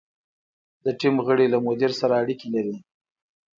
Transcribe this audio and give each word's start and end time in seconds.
د 0.85 0.87
ټیم 0.99 1.15
غړي 1.27 1.47
له 1.53 1.57
مدیر 1.67 1.91
سره 1.99 2.13
اړیکې 2.21 2.47
لري. 2.55 2.75